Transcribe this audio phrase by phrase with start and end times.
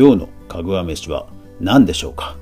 [0.00, 1.26] 今日のかぐわ飯は
[1.60, 2.34] 何でしょうか？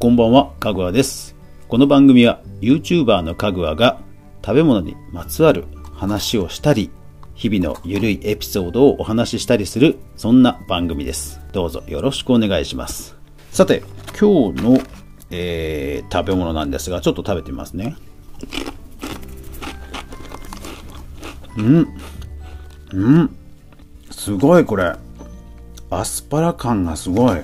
[0.00, 1.36] こんばんは、かぐわです。
[1.68, 4.00] この番組は YouTuber のかぐわが
[4.44, 6.90] 食べ物にまつわる話をしたり、
[7.36, 11.40] 日々のゆるいエピソードをお話ししたりする、そんな番組です。
[11.52, 13.14] どうぞよろしくお願いします。
[13.52, 13.84] さて、
[14.18, 14.80] 今日の、
[15.30, 17.94] えー、食べ物なんですが、ちょっと食べてみますね。
[21.56, 21.86] うん。
[22.94, 23.36] うん。
[24.10, 24.94] すごいこれ。
[25.90, 27.38] アスパラ感がすごい。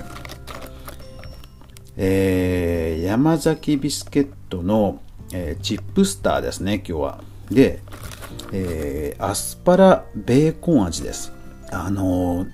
[1.97, 5.01] えー、山崎ビスケットの、
[5.33, 7.23] えー、チップスターですね、今日は。
[7.49, 7.81] で、
[8.53, 11.33] えー、アスパラベーコン味です。
[11.69, 12.45] あの、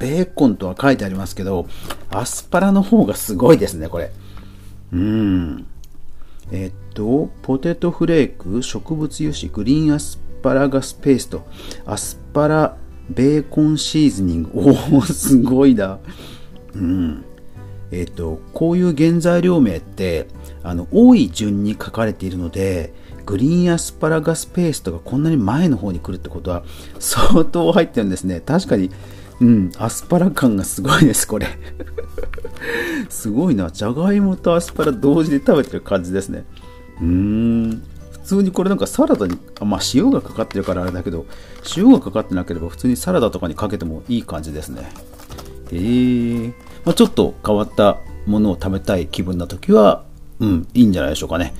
[0.00, 1.66] ベーコンとは書いてありますけど、
[2.10, 4.10] アスパラの方がすごいですね、これ。
[4.92, 5.66] うん。
[6.52, 11.44] えっと、ポテトフレーク、植物油脂、グリーンアスパラガスペースト、
[11.86, 12.76] アスパラ
[13.10, 14.50] ベーコンシーズニング。
[14.94, 15.98] おお、すごいだ。
[16.72, 17.24] うん。
[17.90, 20.28] えっと、こういう原材料名って、
[20.62, 26.62] あの、多い順に書かれているので、グリーンアスパラガスペーストがこんなに前の方に来るってことは、
[27.00, 28.40] 相当入ってるんですね。
[28.40, 28.92] 確かに、
[29.40, 31.48] うん、アスパラ感がすごいです、これ。
[33.10, 33.68] すごいな。
[33.72, 36.44] じゃがいもとアスパラ同時で食べてる感じですね。
[37.00, 37.82] うーん。
[38.26, 41.26] 普通にこれなんかサラダに、まあ塩がかかってるからあれだけど、
[41.76, 44.90] 塩がかかってなければ普通にサラダとかにかけてもいい感じですね。
[45.70, 46.52] えー、
[46.84, 50.04] まあ、ちょっと変わったものを食べたい気分な時は、
[50.40, 51.54] うん、いいんじゃないでしょうかね。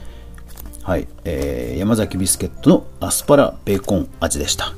[0.83, 4.75] はい、えー、山崎ビスケットのアスパラベーコン味でした。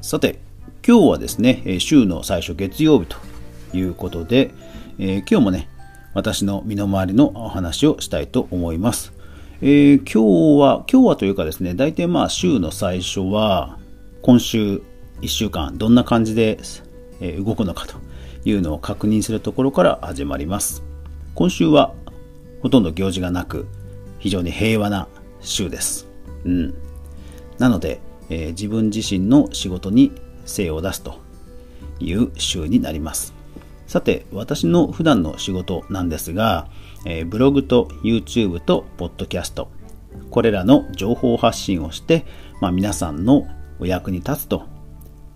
[0.00, 0.40] さて、
[0.86, 3.18] 今日はですね、週の最初月曜日と
[3.76, 4.50] いうことで、
[4.98, 5.68] えー、今日もね、
[6.14, 9.12] 私の身の回りのお話をしたいと思います。
[9.62, 13.78] えー、今日は、今日はというかですね、大体まあ週の最初は、
[14.22, 14.82] 今週
[15.20, 16.58] 1週間どんな感じで、
[17.44, 17.96] 動くのかと
[18.44, 20.82] いうのを確認するところから始まります。
[21.34, 21.92] 今週は
[22.62, 23.66] ほとんど行事がなく、
[24.18, 25.08] 非常に平和な
[25.40, 26.08] 週です。
[26.44, 26.74] うん。
[27.58, 28.00] なので、
[28.30, 30.12] えー、自分自身の仕事に
[30.46, 31.18] 精を出すと
[31.98, 33.39] いう週になります。
[33.90, 36.68] さて、私の普段の仕事なんですが、
[37.06, 39.68] えー、ブログと YouTube とポッドキャスト、
[40.30, 42.24] これらの情報発信をして、
[42.60, 43.48] まあ、皆さんの
[43.80, 44.62] お役に立つと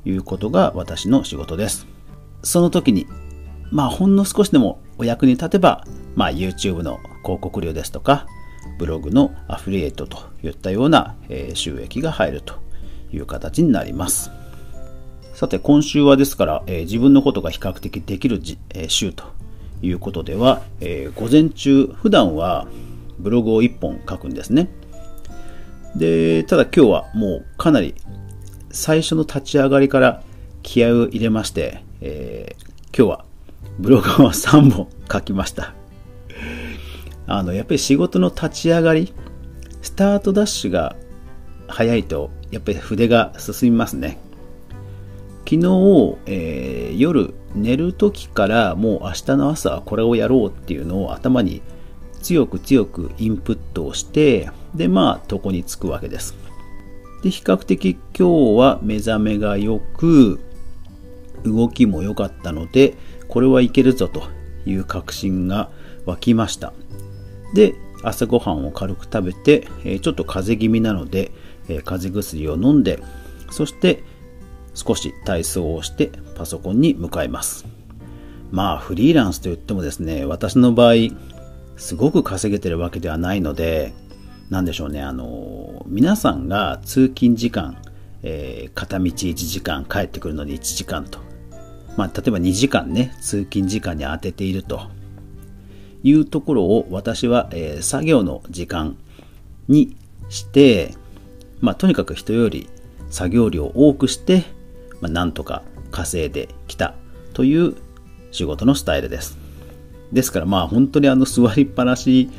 [0.04, 1.88] いうことが私の仕事です。
[2.44, 3.08] その時に、
[3.72, 5.84] まあ、ほんの少しでもお役に立てば、
[6.14, 8.28] まあ、YouTube の広告料ですとか、
[8.78, 11.16] ブログのアフリエイトといったような、
[11.54, 12.54] 収益が入ると
[13.12, 14.30] いう形になります。
[15.34, 19.24] さて、今週はですから、えー、自分のことが比較的できるじ、えー、週と
[19.82, 22.68] いうことでは、えー、午前中、普段は
[23.18, 24.68] ブログを1本書くんですね。
[25.96, 27.96] で、ただ今日はもうかなり
[28.70, 30.22] 最初の立ち上がりから
[30.62, 32.54] 気合を入れまして、え
[32.96, 33.24] 今日は
[33.80, 35.74] ブログを3本書きました。
[37.26, 39.12] あの、やっぱり仕事の立ち上がり、
[39.82, 40.94] スタートダッシュが
[41.66, 44.18] 早いと、やっぱり筆が進みますね。
[45.44, 51.62] 昨日、えー、夜寝る時からもう明日の朝これをやろうっていうのを頭に
[52.22, 56.34] 強く強くインプットをしてでまあ床につくわけです。
[57.22, 60.40] で比較的今日は目覚めが良く
[61.44, 62.96] 動きも良かったので
[63.28, 64.24] これはいけるぞと
[64.66, 65.70] いう確信が
[66.06, 66.72] 湧きました。
[67.54, 71.32] で朝ごはんを軽く食べて、えちょっと風邪気味なので、
[71.70, 73.02] え風邪薬を飲んで
[73.50, 74.04] そして
[74.74, 77.66] 少し体操をしてパソコンに向かいます。
[78.50, 80.94] まあフリーランスといってもですね、私の場合、
[81.76, 83.94] すごく稼げてるわけではないので、
[84.50, 87.76] なんでしょうね、あの、皆さんが通勤時間、
[88.22, 91.18] えー、片道1時間帰ってくるのに1時間と。
[91.96, 94.88] まあ、例えば2時間ね、通勤時間に当てていると
[96.02, 98.96] いうところを私は、えー、作業の時間
[99.68, 99.96] に
[100.28, 100.94] して、
[101.60, 102.68] まあ、とにかく人より
[103.10, 104.44] 作業量を多くして、
[105.04, 106.94] まあ、なんとか稼いできた
[107.34, 107.76] という
[108.30, 109.36] 仕事のスタイルです。
[110.12, 112.30] ですからまあ本当にあの座りっぱなし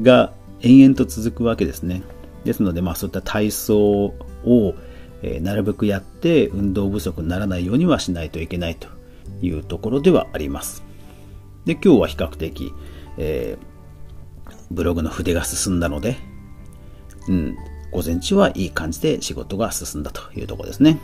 [0.00, 2.02] が延々と続くわけですね。
[2.44, 4.14] ですのでまあそういった体操
[4.44, 4.74] を、
[5.40, 8.86] なるべくやって運動不足にならないようにはしないといけないと
[9.42, 10.84] いうところではあります。
[11.64, 12.72] で今日は比較的、
[13.18, 16.16] えー、ブログの筆が進んだので、
[17.28, 17.56] うん、
[17.90, 21.00] 午前中はいい感じで仕事が進んだというところですね。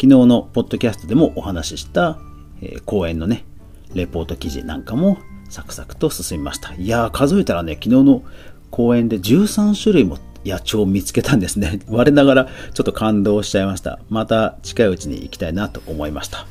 [0.00, 2.18] 昨日のポッドキャストでもお話しした、
[2.62, 3.44] えー、講演のね、
[3.92, 5.18] レポート記事なんかも
[5.50, 6.72] サクサクと進みました。
[6.72, 8.22] いやー、数えたらね、昨日の
[8.70, 11.80] 講演で13種類も野鳥を見つけたんですね。
[11.86, 13.98] 我ながらちょっと感動しちゃいました。
[14.08, 16.46] また近いうちに行きたいなと思いました。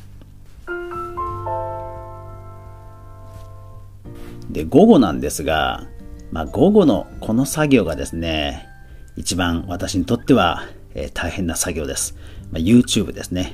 [4.48, 5.88] で、午後なんですが、
[6.30, 8.68] まあ、午後のこの作業がですね、
[9.16, 10.62] 一番私にとっては、
[10.94, 12.16] えー、大変な作業です。
[12.50, 13.52] まあ、YouTube ですね。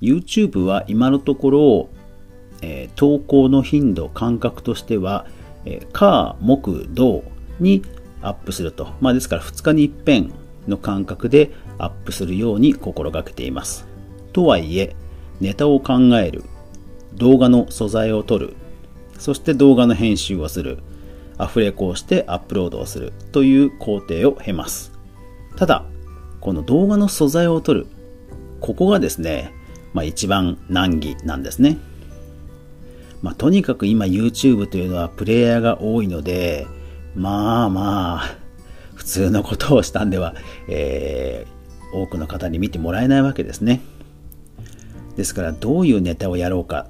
[0.00, 1.88] YouTube は今のところ、
[2.62, 5.26] えー、投稿の頻度、感覚としては、
[5.64, 7.24] えー、火、木、土
[7.58, 7.82] に
[8.22, 8.88] アップすると。
[9.00, 10.32] まあ、ですから2日に一遍
[10.68, 13.86] の感覚でアップするように心がけています。
[14.32, 14.94] とはいえ、
[15.40, 16.44] ネタを考える、
[17.14, 18.54] 動画の素材を撮る、
[19.18, 20.78] そして動画の編集をする、
[21.38, 24.92] アフレコをしてアップロードをするという工程を経ます。
[25.56, 25.84] ただ、
[26.40, 27.86] この動画の素材を撮る、
[28.60, 29.52] ここがですね、
[29.92, 31.78] まあ一番難儀なんですね。
[33.22, 36.66] まあとにかく今 YouTube というのはプレイヤーが多いので、
[37.14, 38.36] まあまあ、
[38.94, 40.34] 普通のことをしたんでは、
[40.68, 43.80] えー、多くの方に見てもらえないわけですね。
[45.16, 46.86] ですからどういうネタをやろうか。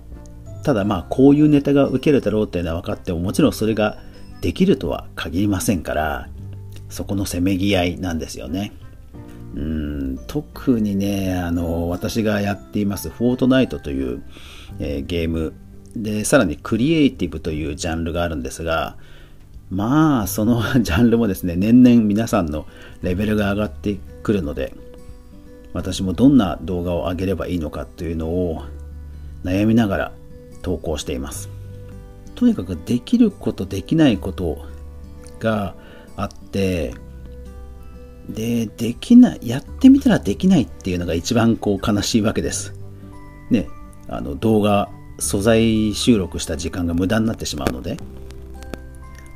[0.63, 3.99] ただまあこういうネタが受けるだろうっていうのは分かってももちろんそれが
[4.43, 6.29] できるとは限りませんから、
[6.91, 8.73] そこのせめぎ合いなんですよね。
[9.55, 14.23] うん特にね、あの、私がやっていますフォートナイトという、
[14.79, 15.55] えー、ゲーム
[15.97, 18.97] で、さらにクリエイティブというジャンルがあるんですが、
[19.71, 22.67] まあ、その ジャンルもですね、年々皆さんの
[23.03, 24.75] レベルが上がってくるので、
[25.73, 28.63] 私もどんな動画を上げればいいのかというのを
[29.45, 30.13] 悩みながら
[30.63, 31.49] 投稿しています。
[32.35, 34.59] とにかくできることできないこと
[35.39, 35.75] が
[36.17, 36.95] あって、
[38.33, 42.75] で、できない、やってみたらできないっていうのが一番こう悲しいわけです。
[43.51, 43.69] ね、
[44.09, 44.89] あの動画、
[45.19, 47.97] 素材収録した時間が無駄になってしまうので。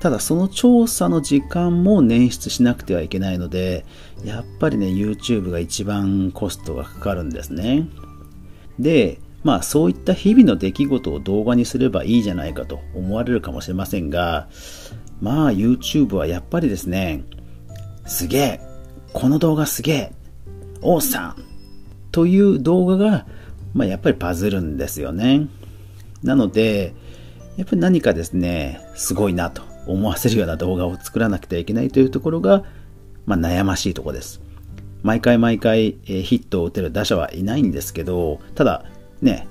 [0.00, 3.86] ただその調査の時間も捻出しなくてはいけないので、
[4.22, 7.88] やっぱりね、YouTube が一番コストがかかるんですね。
[8.78, 14.48] で、まあそういった日々の出来事を動画にすればいいじゃないかと思われるかもしれませんが、
[15.22, 17.24] まあ YouTube はやっぱりですね、
[18.04, 18.60] すげえ
[19.14, 20.12] この動画すげえ
[20.82, 21.36] 王さん
[22.12, 23.26] という動画が、
[23.72, 25.48] まあ、やっぱりバズるんですよね。
[26.22, 26.94] なので、
[27.56, 32.64] やっぱり何かですね、すごいなと思わせるような動画を作らなくてはいけないというところが、
[33.24, 34.42] まあ、悩ましいところです。
[35.02, 38.84] 毎回毎回、えヒットを打てる打者はいないんですけど、ただ
[39.22, 39.46] ね、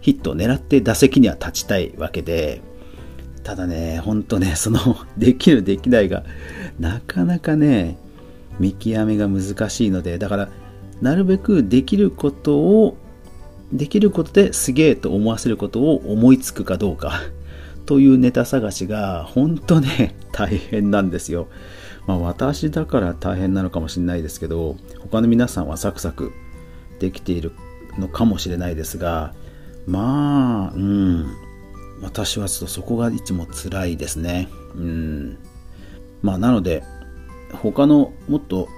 [0.00, 2.60] ヒットを狙って打席には立ちたいわけで、
[3.42, 4.80] ただね、ほんとね、その
[5.16, 6.24] できるできないが、
[6.78, 7.96] なかなかね、
[8.58, 10.48] 見極めが難しいのでだから
[11.00, 12.96] なるべくできることを
[13.72, 17.20] できることですげえと思わせることを思いつくかどうか
[17.86, 21.48] というネタ探しが本当ね大変なんですよ。
[22.06, 26.32] まあ私だから大変なのかもしれないですけど他の皆さんはサクサク
[26.98, 27.52] できている
[27.98, 29.34] のかもしれないですが
[29.86, 31.26] まあうん
[32.02, 34.48] 私はちょっとそこがいつも辛いですね。
[34.74, 35.38] うん
[36.22, 36.82] まあなので
[37.62, 38.68] 他のもっと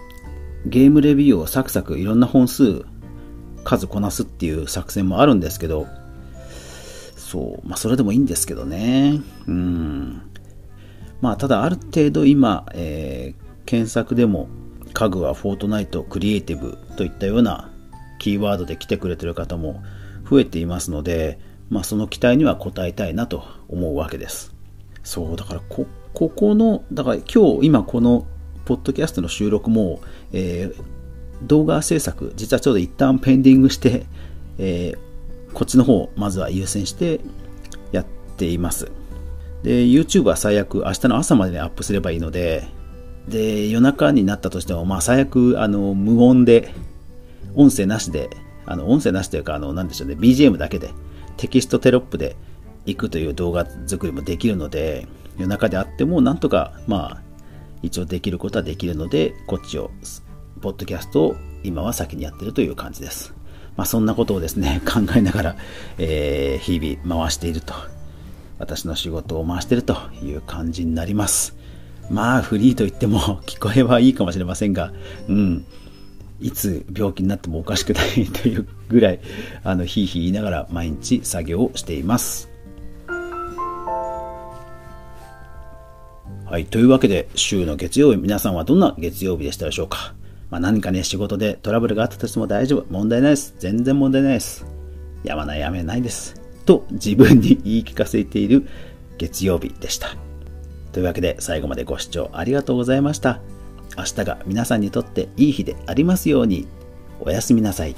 [0.67, 2.85] ゲームレビューをサクサクいろんな本数
[3.65, 5.87] 数こなすっていう作戦もあるんですけど、
[7.17, 9.21] そう、まあそれでもいいんですけどね。
[9.47, 10.23] うん。
[11.21, 14.49] まあただある程度今、えー、検索でも
[14.93, 17.71] 家具はフォートナイトクリエイティブといったような
[18.19, 19.83] キーワードで来てくれてる方も
[20.29, 21.39] 増えていますので、
[21.69, 24.55] まあその期待には応えたいなと思うわけです。
[25.03, 28.27] そう、だからこ、ここの、だから今日今この
[28.71, 30.01] ポッドキャストの収録も、
[30.33, 30.85] えー、
[31.43, 34.07] 動画制作、実はちょうど一旦ペンディングして、
[34.59, 37.19] えー、こっちの方、まずは優先して
[37.91, 38.93] やっています。
[39.65, 42.69] で、YouTube は最悪明日の朝までにアップすればいいので、
[43.27, 46.73] で、夜中になったとしても、まあ最悪、あの、無音で、
[47.57, 48.31] 音声なしで、
[48.67, 50.91] あの、音声なしというか、あの、なんでしょうね、BGM だけで、
[51.39, 52.37] テキストテロップで
[52.87, 55.09] 行くという動画作りもできるので、
[55.39, 57.30] 夜中であっても、なんとか、まあ、
[57.83, 59.91] 一応できることはできるので、こっちを、
[60.61, 63.35] ポッドキャストを今は先にやってるという感じです。
[63.77, 65.57] まあそんなことをですね、 考えながら、
[65.99, 67.75] えー、日々回していると。
[68.59, 71.57] 私の仕事を回しているという感じになります。
[72.11, 74.93] まあフリーと言っても 聞こえはいいかもしれませんが、
[75.29, 75.65] うん。
[76.41, 79.21] いつ病気になってもおかしくない というぐらい、
[79.65, 82.50] あの、ひいひい言いながら毎日作業をしています。
[86.51, 86.67] はい。
[86.67, 90.15] というわけで、週の月曜日、皆さんはどんな月曜日でしたでしょうか？
[90.51, 92.87] まあ、何かね、仕事でトラブルがあったとしても大丈夫。
[92.91, 93.55] 問題ないです。
[93.61, 94.67] 全然問題ないです。
[95.23, 96.43] やまないやめないです。
[96.67, 98.67] と自分に 言い聞かせている
[99.17, 100.09] 月曜日でした。
[100.91, 103.41] というわけで、最後までご視聴ありがとうございました。
[103.97, 106.67] 明日が皆さんにとっていい日でありますように。
[107.21, 107.95] おやすみなさい。